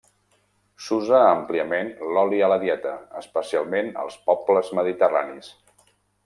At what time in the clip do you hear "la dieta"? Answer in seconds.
2.53-2.95